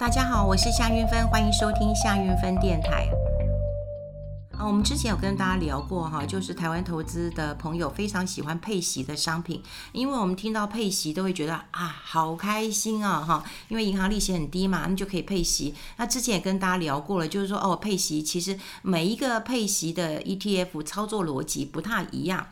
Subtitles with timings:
[0.00, 3.06] 大家好，我是夏云芬，欢迎收听夏云芬电台。
[4.56, 15.74] 啊，我们之前有跟大家聊过哈，就是台湾投资的朋友非常喜欢配息的商品，因为我们听到配息都会觉得啊，好开心啊哈，因为银行利息很低嘛，那就可以配息。
[15.98, 22.46] 那之前也跟大家聊过了，就是说哦，配息其实每一个配息的 ETF 操作逻辑不太一样。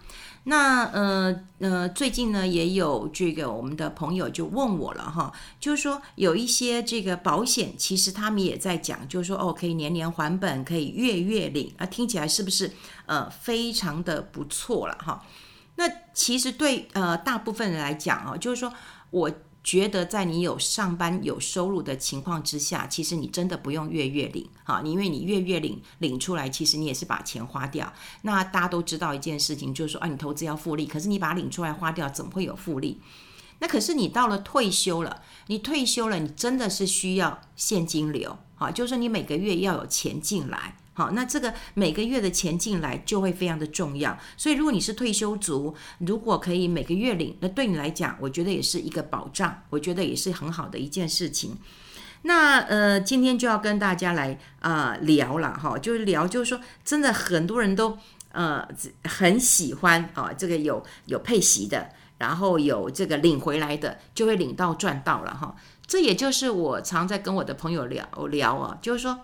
[0.48, 5.30] 那呃呃，最近呢也有这个我们的朋友就问我了哈，
[5.60, 12.72] 就是说有一些这个保险，其实他们也在讲，就是说哦，可以年年还本，可以月月领啊，听起来是不是
[13.04, 15.22] 呃非常的不错了哈？
[15.76, 15.84] 那
[16.14, 18.72] 其实对呃大部分人来讲啊，就是说
[19.10, 19.30] 我。
[19.68, 27.92] 觉得在你有上班有收入的情况之下，其实你真的不用月月领哈，因为你月月领领出来，其实你也是把钱花掉。
[28.22, 32.98] 那大家都知道一件事情，就是说啊，你投资要复利，可是你把它领出来花掉，怎么会有复利？
[33.58, 40.78] 那可是你到了退休了，你退休了，你真的是需要现金流啊，就是你每个月要有钱进来。
[40.98, 44.18] 好，那这个每个月的钱进来就会非常的重要。
[44.36, 51.56] 所以，如果你是退休族，如果可以每个月领，那对你来讲，我觉得也是一个保障，我觉得也是很好的一件事情。
[52.22, 57.96] 那呃，今天就要跟大家来啊、聊了哈，就是聊，就是说，真的很多人都
[58.32, 58.66] 呃
[59.04, 65.54] 很喜欢啊、这个有有配息的，然后有这个领回来的，就会领到赚到了哈。
[65.86, 69.20] 这也就是我常在跟我的朋友聊聊啊，就是说。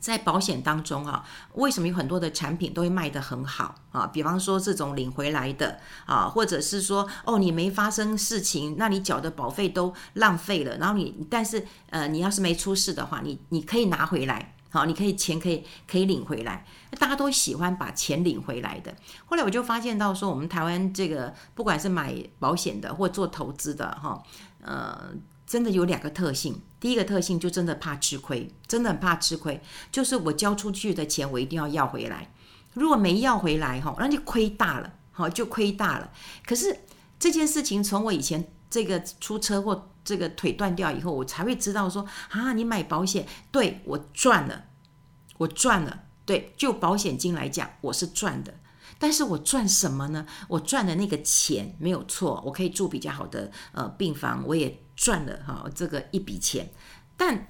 [0.00, 4.06] 在保险当中啊，为什么有很多的产品都会卖得很好啊？
[4.06, 10.76] 比方说这种领回来的啊，或者是说哦，你没发生事情，那你缴的保费都浪费了。
[10.78, 16.64] 然后你，但是呃，你要是没出事的话，你你可以拿回来，好，你可以钱可以可以领回来。
[16.98, 18.94] 大家都喜欢把钱领回来的。
[19.26, 24.22] 后来我就发现到说，我们台湾这个不管是买保险的或做投资的哈，
[24.62, 25.10] 呃。
[25.46, 29.60] 真的有两个特性，第一个特性就真的怕吃亏，真的很怕吃亏，
[29.92, 32.32] 就是我交出去的钱我一定要要回来，
[32.74, 36.10] 如果没要回来哈，那就亏大了，哈，就亏大了。
[36.44, 36.80] 可是
[37.18, 44.64] 这件事情从我以前这个出车祸，这个腿断掉以后，我才会知道说啊，你买保险，对，我赚了，
[45.38, 48.54] 我赚了，对，就保险金来讲，我是赚的。
[48.98, 50.26] 但是我赚什么呢？
[50.48, 56.68] 我赚的那个钱没有错，我可以住比较好的呃病房，我也赚了哈这个一笔钱。
[57.16, 57.46] 但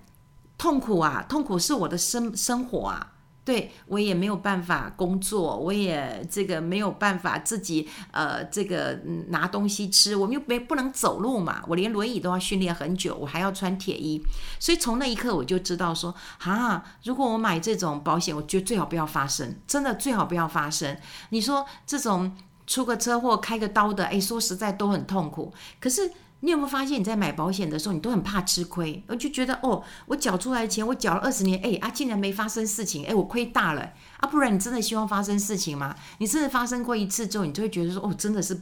[0.58, 3.12] 痛苦啊，痛苦是我的生生活啊。
[3.44, 8.98] 对，我也没有办法工作，我也这个没有办法自己呃这个
[9.28, 14.20] 拿东西吃，我们又没不能走路嘛，我连轮椅都要训练很久，我还要穿铁衣，
[14.58, 20.98] 所以从那一刻我就知道说啊，如果我买这种保险，我觉得最好不要发生，真的最好不要发生。
[21.30, 22.36] 你说这种
[22.66, 26.10] 出个车祸开个刀的，哎，说实在都很痛苦，可是。
[26.40, 34.28] 你有没有发现，你在买保险的时候，你都很怕吃亏，我就觉得哦，我缴出来的钱，我缴了二十年，哎啊，竟然没发生事情，哎，我亏大了啊！
[34.28, 35.96] 不然你真的希望发生事情吗？
[36.18, 38.60] 你真的发生过一次之后，你就会觉得说，哦，真的是，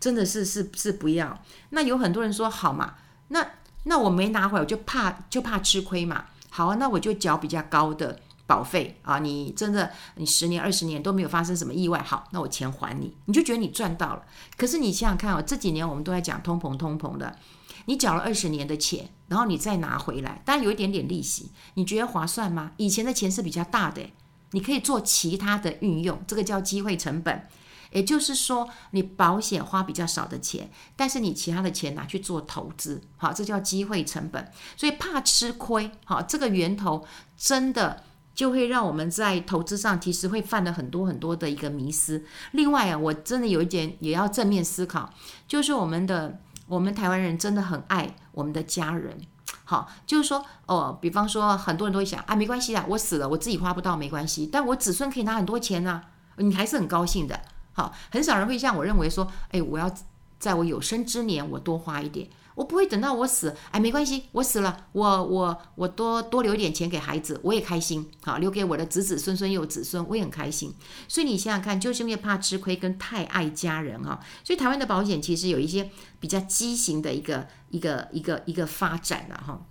[0.00, 1.38] 真的是是是不要。
[1.70, 2.94] 那有很多人说，好嘛，
[3.28, 3.46] 那
[3.84, 6.24] 那我没拿回来，我就怕就怕吃亏嘛。
[6.48, 8.18] 好啊，那我就缴比较高的。
[8.50, 14.24] 保费啊，你真的你十年二十年都没有发生什么意外，好，那我钱还你，你就觉得你赚到了。
[14.56, 17.38] 可是你想想看哦，这几年我们都在讲通膨通膨的，
[17.84, 22.72] 你缴了二十年的钱，然后你再拿回来，当然有一点点利息，你觉得划算吗？
[22.76, 24.10] 以前的钱是比较大的，
[24.50, 27.46] 你可以做其他的运用，这个叫机会成本。
[27.92, 34.50] 也就是说，你保险花比较少的钱，但是你其他的钱拿去做投资，好，这叫机会成本。
[34.76, 37.06] 所以怕吃亏，好，这个源头
[37.36, 38.02] 真的。
[38.40, 42.24] 就会让我们在投资上其实会犯了很多很多的一个迷思。
[42.52, 45.12] 另外啊，我真的有一点也要正面思考，
[45.46, 49.20] 就是我们的我们台湾人真的很爱我们的家人。
[49.64, 56.02] 好，就是说哦，比方说很多人都会想啊，没关系啊，我死了我自己花不到没关系，但我子孙可以拿很多钱啊，
[56.38, 57.38] 你还是很高兴的。
[57.74, 59.94] 好，很少人会像我认为说，哎，我要
[60.38, 62.26] 在我有生之年我多花一点。
[62.60, 70.74] 我不会等到我死，哎，没关系，我死了，我我我多多留点钱给孩子，我也开心，好，留给我的子子孙孙又有子孙，我也很开心。
[71.08, 75.90] 所以你想想看，就是因为怕吃亏跟太爱家人哈，所以台湾的保险其实有一些
[76.20, 79.64] 比较畸形的一个一个一个一个发展了哈。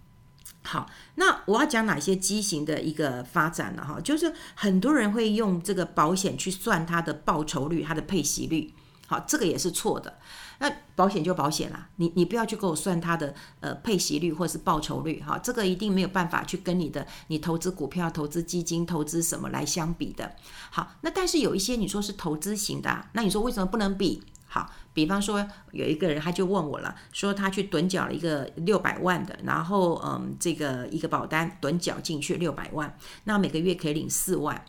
[0.63, 4.01] 好，那我要讲哪些畸形的一个发展了哈？
[4.01, 8.73] 就是很多人会用这个保险去算它的报酬率、它的配息率，
[9.09, 10.19] 好，这个也是错的。
[10.59, 20.35] 那保险就保险啦，你你不要去给我算它的呃配息率或是报酬率哈，这个一定没有办法去跟你的你投资股票、投资基金、投资什么来相比的。
[20.69, 24.21] 好，那但是有一些你说是投资型的，那你说为什么不能比？
[24.45, 34.63] 好，比方说有一个人他就问我了，说他去趸缴了一个六百万的，然后嗯，这个一个保单趸缴进去六百万，那每个月可以领四万。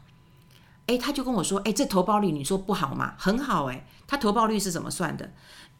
[0.91, 3.15] 哎，他就跟我说，哎，这投保率你说不好吗？
[3.17, 5.33] 很好哎，他投保率是怎么算的？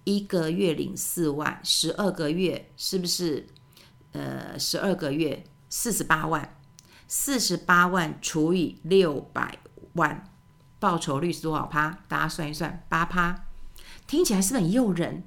[0.05, 3.49] 一个月领四万，十二个月是不是？
[4.13, 6.57] 呃，十二个月四十八万，
[7.09, 9.59] 四十八万除以六百
[9.95, 10.31] 万，
[10.79, 11.99] 报酬率是多少趴？
[12.07, 13.47] 大家算一算，八趴。
[14.07, 15.25] 听起来是不是很诱人？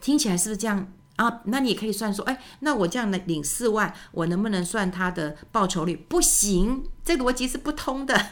[0.00, 1.40] 听起来是不是这样啊？
[1.44, 5.96] 那你也可以算说，哎，那我这样的领四万，我能不能算他的报酬率？
[5.96, 8.30] 不行，这逻辑是不通的。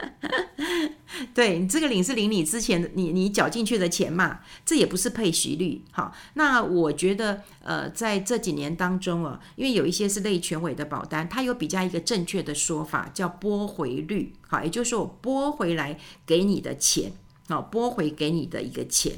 [1.34, 5.84] 对，你这个领是领你之前你你缴进去的钱嘛，这也不是配息率。
[5.90, 14.32] 好，那我觉得呃，在这几年当中啊，因为有一些是类全委的保单，它有比较一个正确的说法叫拨回率。
[14.48, 17.12] 好，也就是说我拨回来给你的钱，
[17.48, 19.16] 好，拨回给你的一个钱。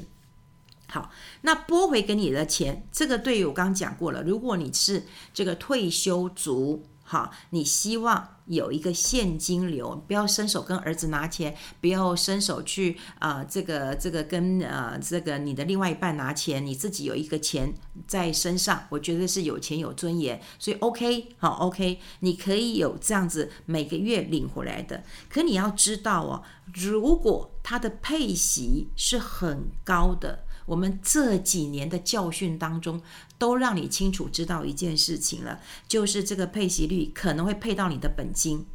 [0.87, 1.09] 好，
[1.41, 5.03] 那拨回给你的钱，这个对于我刚刚讲过了，如果你是
[5.33, 6.85] 这个退休族。
[7.05, 17.73] 好，你希望有一个现金流，不要伸手跟儿子拿钱，不要伸手去啊、这个这个跟呃这个你的另外一半拿钱，你自己有一个钱
[18.07, 25.03] 在身上，我觉得是有钱有尊严，所以 OK 好 OK，你可以有这样子每个月领回来的。
[25.29, 26.43] 可你要知道哦，
[26.73, 30.42] 如果它的配息是很高的。
[30.65, 33.01] 我们这几年的教训当中，
[33.37, 38.65] 都让你清楚知道一件事情了，就是这个配息率可能会配到你的本金，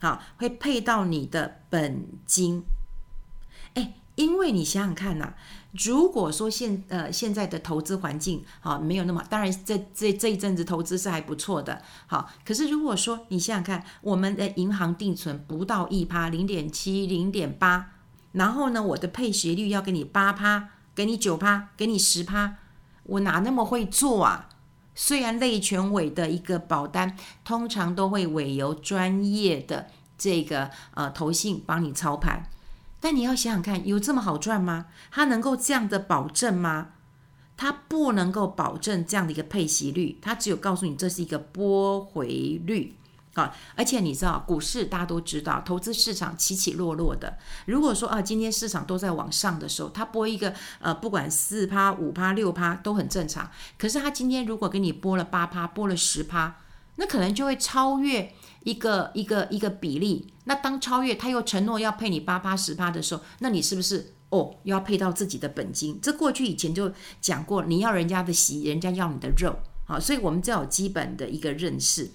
[0.00, 2.64] 好，会配到你的本金。
[3.74, 5.34] 哎，因为你想想看呐，
[5.72, 17.92] 如果说现呃现在的投资环境好没有那么，当然这这这一阵子投资是还不错的，好，可是如果说你想想看，我们的银行定存不到一趴，零点七、零点八，
[18.32, 20.70] 然后呢，我的配息率要给你八趴。
[20.94, 22.56] 给你九趴，给你十趴，
[23.04, 24.48] 我哪那么会做啊？
[24.94, 29.86] 虽然类全委的一个保单，通常都会委由专业的
[30.18, 32.42] 这个呃投信帮你操盘，
[33.00, 34.86] 但你要想想看，有这么好赚吗？
[35.10, 36.88] 它能够这样的保证吗？
[37.56, 42.96] 它不能够保证这样的一个配息率，它只有告诉你这是一个拨回率。
[43.34, 47.38] 啊，而且你知道，股市大家都知道，投资市场起起落落的。
[47.66, 53.48] 如果说啊，今天市场都在往上的时候，它拨一个呃，不管四趴、五趴、六趴都很正常。
[53.78, 56.56] 可是它今天如果给你拨了八趴、拨了十趴，
[56.96, 58.34] 那可能就会超越
[58.64, 60.32] 一个一个一个比例。
[60.44, 66.00] 那当超越，他又承诺要配你八趴、十趴的时候，那你是不是哦，又要配到自己的本金？
[66.02, 69.56] 这过去以前就讲过，你要人家的席，人家要你的肉
[69.86, 72.10] 啊，所以我们只要有基本的一个认识。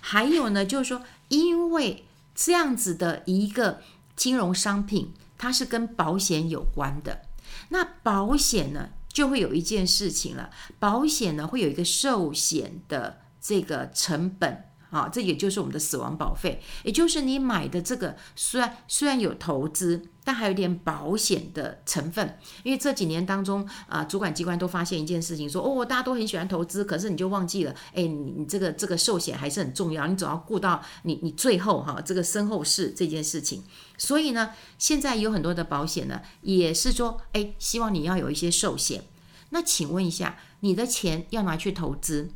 [0.00, 2.04] 还有呢，就是说，因为
[2.34, 3.80] 这样子的一个
[4.16, 7.22] 金融商品，它是跟保险有关的。
[7.70, 14.64] 那保险呢，就会有一件事情了，保险呢会有一个寿险的这个成本。
[14.90, 22.38] 啊，这也就是我们的死亡保费，也就是你买的这个，虽然虽然有投资，但还有点保险的成分。
[22.62, 33.62] 因为这几年当中啊，主管机关都发现一件事情，说哦，大家都很喜欢投资，可是你就忘记了，哎，你你这个这个寿险还是很重要，你总要顾到你你最后哈这个身后事这件事情。
[33.96, 39.04] 所以呢，现在有很多的保险呢，也是说，哎，希望你要有一些寿险。
[39.50, 42.30] 那请问一下，你的钱要拿去投资？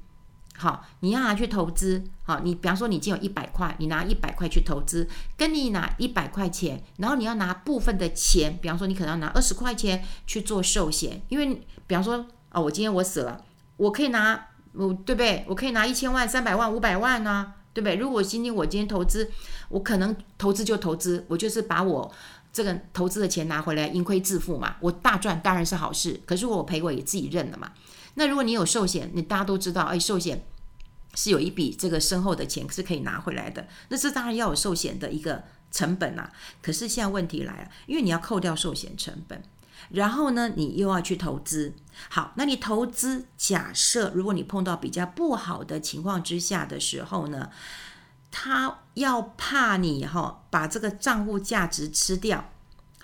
[0.63, 2.05] 好，你要拿去投资。
[2.23, 12.15] 好，你比方说你已经有一百块，你拿一百块去投资，跟你拿一百块钱，然后你要拿部分的钱，比方说你可能要拿二十块钱去做寿险，因为比方说
[12.51, 13.45] 啊、哦，我今天我死了，
[13.77, 14.41] 我可以拿，
[14.75, 15.45] 我对不对？
[15.49, 17.97] 我可以拿一千万、三百万、五百万呢、对不对？
[17.97, 19.33] 如果今天我今天投资，
[19.69, 22.09] 我可能投资就投资，我就是把我
[22.53, 24.77] 这个投资的钱拿回来，盈亏自负嘛。
[24.79, 27.73] 我大赚当然是好事，可是我赔我也自己认了嘛。
[28.15, 30.45] 那如果你有寿险，你大家都知道，哎，寿险。
[31.15, 36.33] 是有一笔这个身后的钱是可以拿回来的，那这当然要有寿险的一个成本啊。
[36.61, 39.43] 可是现在问题来了，因为你要扣掉寿险成本，
[39.91, 41.75] 然后呢，你又要去投资。
[42.09, 47.51] 好，那你投资，假设如果你碰到比较不好的情况之下的时候呢，
[48.31, 52.51] 他要怕你哈把这个账户价值吃掉。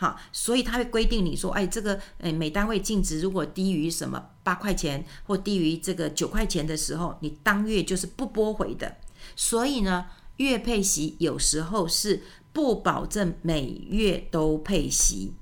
[0.00, 8.96] 好，所以他会规定你说，哎，这个，哎，每单位净值如果低于什么八块钱或低于这个九块钱的时候，你当月就是不拨回的。
[9.34, 15.32] 所以呢，月配息有时候是不保证每月都配息。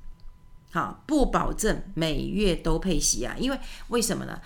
[0.71, 4.41] 好，不保证每月都配息啊，因为为什么呢？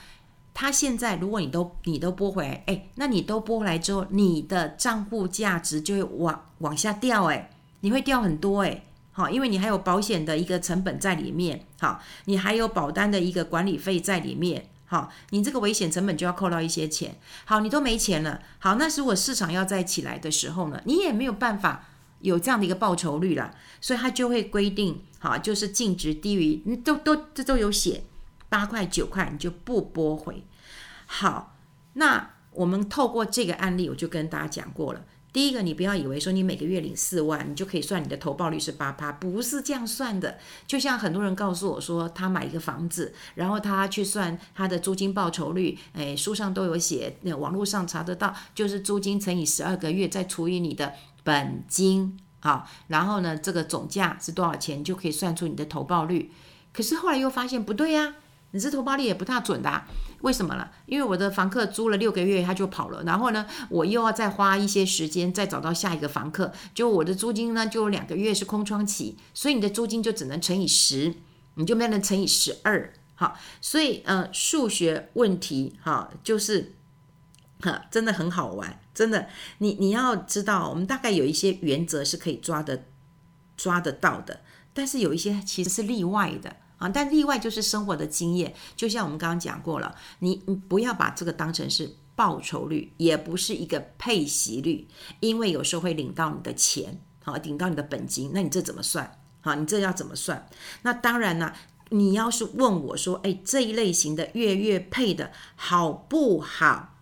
[0.52, 7.50] 他现在如果你都你都拨回来，哎，那你都拨回来之后，你的账户价值就会往往下掉，哎，
[7.82, 8.82] 你会掉很多，哎。
[9.12, 21.86] 好，因为你还有保险的一个成本在里面，好，你还有保单的一个管理费在里面，好，你这个危险成本就要扣到一些钱，好，你都没钱了，好，那如果市场要再起来的时候呢，你也没有办法
[22.20, 28.04] 有这样的一个报酬率了，所以它就会规定，好，就是净值低于，你都都这都有写，
[28.48, 30.44] 八块九块你就不拨回，
[31.06, 31.56] 好，
[31.94, 35.04] 那我们透过这个案例，我就跟大家讲过了。
[35.32, 40.38] 第一个，你不要以为说你每个月领四万，你就可以算你的投报率是八趴，不是这样算的。
[40.66, 56.32] 就像很多人告诉我说，他买一个房子，然后他去算他的租金报酬率，哎，书上都有写，那网络上查得到，就是租金乘以十二个月，再除以你的本金，好，然后呢，这个总价是多少钱，就可以算出你的投报率。
[56.72, 58.14] 可是后来又发现不对呀。
[58.52, 59.84] 你这投报率也不大准的，
[60.20, 60.68] 为什么呢？
[60.86, 71.14] 因为我的房客租了六个月他就跑了，然后呢，我又要再花一些时间再找到下一个房客，就我的租金呢就两个月是空窗期，所以你的租金就只能乘以十，
[71.54, 76.74] 你就没能乘以十二，好，所以呃数学问题哈就是
[77.60, 82.84] 哈真的很好玩，真的，你你要知道，我们大概有一些原则是可以抓的
[83.56, 84.40] 抓得到的，
[84.74, 86.56] 但是有一些其实是例外的。
[86.80, 94.88] 啊，但例外就是生活的经验，就像我们刚刚讲过了，你你不要把这个当成是报酬率，也不是一个配息率，
[95.20, 99.18] 因为有时候会领到你的钱，好，领到你的本金，那你这怎么算？
[99.42, 100.48] 好，你这要怎么算？
[100.82, 101.52] 那当然呢，
[101.90, 106.96] 你要是问我说，哎，这一类型的月月配的好不好？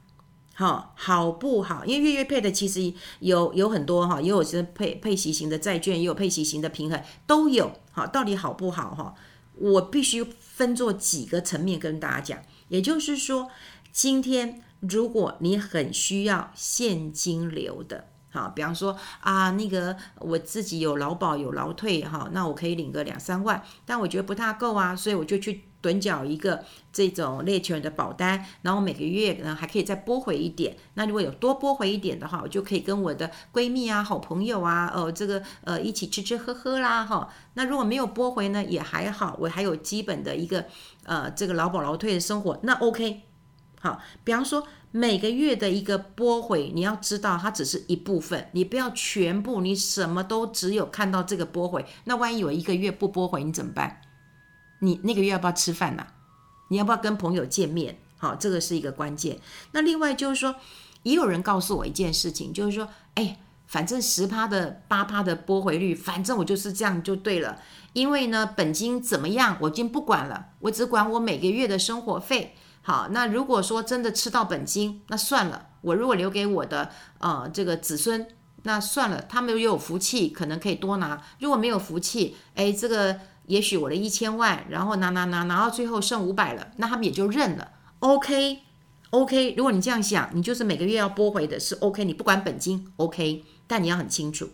[0.55, 1.85] 好，好不好？
[1.85, 7.71] 因为月月配的其实有有很多哈，也有些配配息型的债券，也有配息型的平衡，都有。
[7.93, 8.93] 好，到底好不好？
[8.93, 9.15] 哈？
[9.59, 13.51] 我必须分做几个层面跟大家讲，也就是说，
[13.93, 25.65] 今天如果你很需要现金流的，好，比方说啊，那个我自己有劳保有劳退哈，那我可以领个两三万，但我觉得不大够啊，所以我就去。
[25.89, 30.77] 趸缴一个这种类全的保单，然后每个月呢还可以再拨回一点。
[30.95, 37.29] 那如果有多拨回一点的话，我就可以跟我的闺蜜啊、好朋友啊，呃，这个呃一起吃吃喝喝啦，哈。
[37.55, 40.67] 那如果没有拨回呢，也还好，我还有基本的一个
[41.05, 43.23] 呃这个劳保劳退的生活，那 OK。
[43.81, 54.01] 好，比方说每个月的一个拨回，你要知道它只是一部分，你不要全部，你什么都只有看到这个拨回，那万一有一个月不拨回，你怎么办？
[54.81, 56.07] 你那个月要不要吃饭呐、
[56.69, 57.99] 你要不要跟朋友见面？
[58.17, 59.39] 好，这个是一个关键。
[59.71, 60.57] 那另外就是说，
[61.05, 67.61] 也有人告诉我一件事情，就是说，哎，反正十趴的八趴的拨回率，反正我就是这样就对了。
[67.93, 72.57] 因为呢，本金怎么样，我已经不管了，我只管我每个月的生活费。
[72.83, 75.67] 好，那如果说真的吃到本金，那算了。
[75.83, 78.27] 我如果留给我的呃这个子孙，
[78.65, 81.23] 那算了，他们又有福气，可能可以多拿。
[81.39, 83.21] 如果没有福气，哎，这个。
[83.49, 87.73] 也许我的一千万，然后拿拿拿拿到最后剩五百了，那他们也就认了。
[88.01, 94.51] OK，OK，、如果你这样想，你就是每个月要拨回的是 OK，你不管本金 OK，但你要很清楚。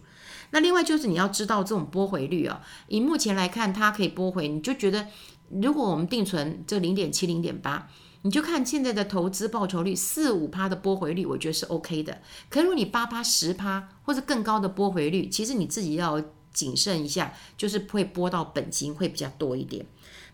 [0.52, 5.08] 那另外就是你要知道这种拨回率啊，以目前来看，它可以拨回，你就觉得
[5.50, 7.88] 如果我们定存这零点七、零点八，
[8.22, 12.20] 你就看现在的投资报酬率四五趴的拨回率，我觉得是 OK 的。
[12.48, 16.22] 可如果你八趴、十趴或者更高的拨回率，其实你自己要。
[16.54, 19.84] 谨慎一下，就是会拨到本金会比较多一点。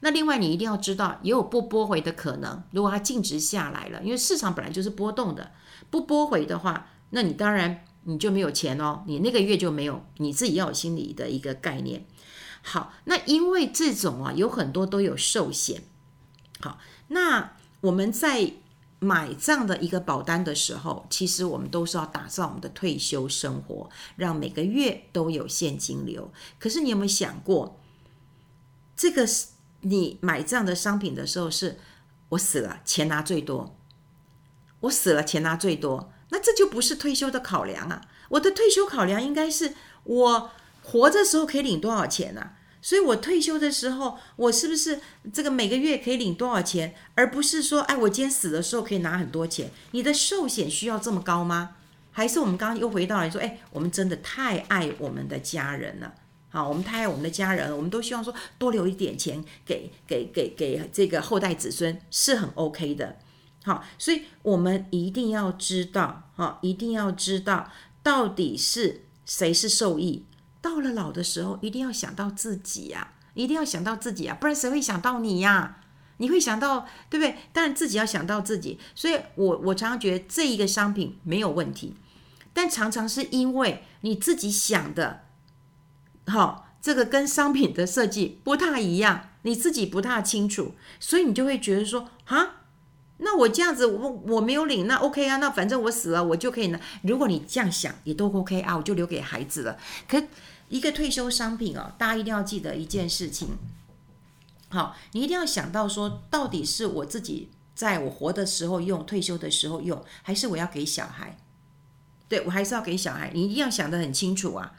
[0.00, 2.62] 那另外你一定要知道，也有不拨回的可能。
[2.70, 5.50] 如果它净值下来了，因为市场本来就是波动的，
[5.90, 12.04] 不拨回的话，那你当然你就没有钱哦，你那个月就没有，你自己要有心理的一个概念。
[12.62, 15.82] 好，那因为这种啊有很多都有寿险。
[16.60, 18.52] 好，那我们在。
[19.00, 26.30] 买这样的一个保单的时候，其实我们都是要打造我们的退休生活，让每个月都有现金流。
[26.58, 27.80] 可是你有没有想过，
[28.94, 29.46] 这个是
[29.80, 31.78] 你买这样的商品的时候，是
[32.28, 33.74] 我死了钱拿最多，
[34.80, 38.02] 我死了钱拿最多，那这就不是退休的考量啊！
[38.28, 40.50] 我的退休考量应该是我
[40.82, 42.58] 活着时候可以领多少钱啊？
[42.82, 45.00] 所以，我退休的时候，我是不是
[45.32, 49.70] 这个每个月可以领多少钱，而不是说，哎，我今天死的时候可以拿很多钱？
[49.90, 51.76] 你的寿险需要这么高吗？
[52.12, 56.14] 还是我们刚刚又回到来说，哎，我们真的太爱我们的家人了，
[56.48, 63.18] 好，我们太爱我们的家人了，我们都希望说多留一点钱给给给给这个后代子孙是很 OK 的，
[63.62, 67.70] 好，所以我们一定要知道，哈，一定要知道
[68.02, 70.24] 到底是谁是受益。
[70.60, 75.80] 到了老的时候，一定要想到自己呀、啊，一定要想到自己啊，不然谁会想到你呀、
[76.18, 77.36] 你会想到，对不对？
[77.52, 78.78] 当然自己要想到自己。
[78.94, 81.94] 所以我我常常觉得这一个商品没有问题，
[82.52, 85.24] 但常常是因为你自己想的，
[86.26, 92.56] 好，这个跟商品的设计不太一样，你自己不太清楚，所以你就会觉得说啊。
[93.30, 96.80] 那我这样子，我我没有领，那 OK 啊，那反正我死了，我就可以拿。
[97.02, 99.78] 如果你这样想，也都 OK 啊，我就留给孩子了。
[100.08, 100.20] 可
[100.68, 103.50] 一个退休商品哦，大家一定要记得一件事情，
[104.68, 111.36] 好，你一定要想到说，到底是我自己在我活的时候用，退休的时候用，还是我要给小孩？
[112.28, 114.72] 对，我还是要给小孩，你一定要想得很清楚啊。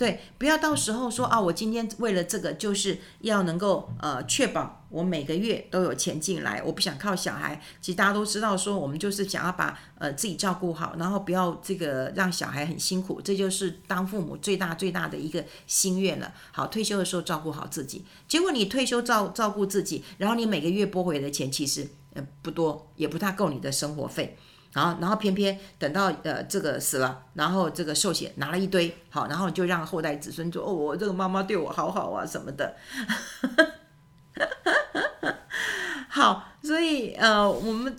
[0.00, 7.60] 对，不要到时候说啊，我今天为了这个，就是要能够呃确保我每个月都有钱进来，我不想靠小孩。
[7.82, 16.32] 其实大家都知道，说我们就是想要把呃自己照顾好，然后不要这个让小孩很辛苦，这就是当父母最大最大的一个心愿了。
[16.50, 24.38] 好，退休的时候照顾好自己，结果你退休照照顾自己，然后你每个月拨回的钱其实呃不多，也不太够你的生活费。
[24.72, 32.76] 然后，然后偏偏等到呃这个死了，然后这个寿险拿了一堆，好，然后就让后代子孙说哦，我这个妈妈对我好好啊什么的。
[36.08, 37.96] 好，所以呃，我们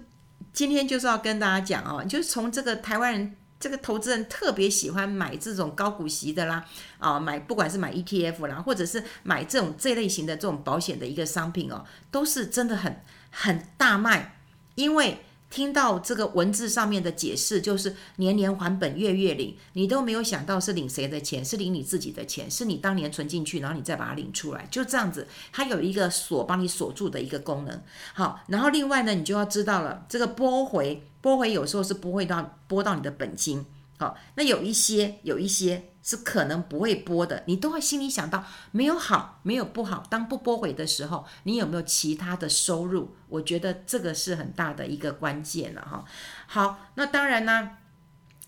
[0.54, 6.66] 今天就是要跟大家讲哦，就是从这个台湾人这个投资人特别喜欢买这种高股息的啦，
[7.00, 14.38] 啊，买不管是买 ETF 啦，或者是买这种这类型的这种保险的一个商品哦，都是真的很很大卖，
[14.76, 15.26] 因为。
[15.52, 27.82] 听到这个文字上面的解释，就是年年还本，月月领，你都没有想到是领谁的钱，是领你自己的钱，是你当年存进去，然后你再把它领出来，就这样子，它有一个锁帮你锁住的一个功能。
[28.14, 33.66] 好，然后另外呢，你就要知道了，这个拨回，拨回有时候是不会到拨到你的本金。
[34.02, 35.84] 好，那有一些，有一些。
[36.04, 40.04] 是可能不会播的，你都会心里想到没有好，没有不好。
[40.10, 43.16] 当不播回的时候，你有没有其他的收入？
[43.30, 46.04] 我觉得这个是很大的一个关键了哈。
[46.48, 47.78] 好，那当然呢，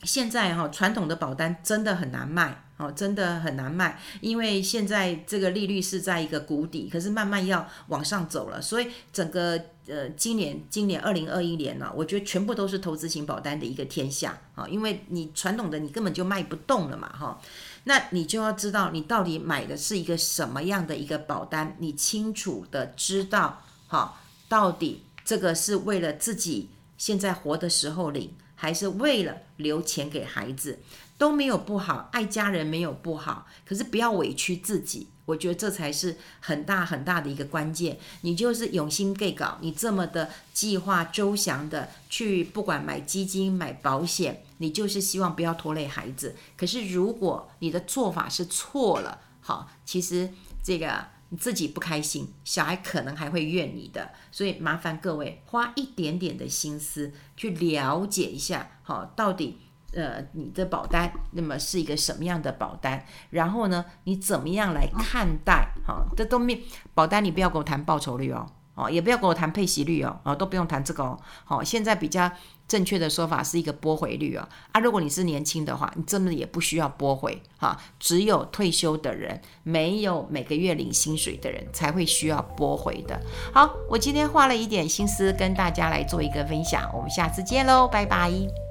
[0.02, 2.66] 现在哈传统的保单真的很难卖。
[2.84, 17.40] 哦，真的很难卖，因为现在这个利率是在一个谷底，可是慢慢要往上走了，所以整个呃今年今年二零二一年呢，我觉得全部都是投资型保单的一个天下啊，因为你传统的你根本就卖不动了嘛哈，
[17.86, 30.80] 那你就要知道你到底买的是一个什么样的一个保单，你清楚的知道哈，到底这个是为了自己现在活的时候领，还是为了留钱给孩子？
[31.18, 38.00] 都没有不好，爱家人没有不好，可是不要委屈自己，我觉得这才是很大很大的一个关键。
[38.22, 46.34] 你就是用心计较，你这么的计划周详的去，不管买基金买保险，你就是希望不要拖累孩子。
[46.56, 50.30] 可是如果你的做法是错了，好，其实
[50.64, 54.12] 这个你自己不开心，小孩可能还会怨你的。
[54.32, 59.58] 所以麻烦各位花一点点的心思去了解一下，好，到底。
[59.96, 63.06] 呃，你的保单那么是一个什么样的保单？
[63.30, 65.72] 然后呢，你怎么样来看待？
[65.86, 66.64] 好、这都没
[66.96, 71.20] 保单，你不要跟我谈报酬率哦，哦，也不要跟我谈配息率哦，哦，都不用谈这个哦。
[71.46, 72.32] 好、哦，现在比较
[72.68, 74.48] 正确的说法是一个拨回率哦。
[74.72, 83.22] 啊，如果你是年轻的话，你真的也不需要拨回哈、只有退休的人，没有每个月领薪水的人，才会需要拨回的。
[83.54, 88.63] 好，我今天花了一点心思跟大家来做一个分享，我们下次见喽，拜拜。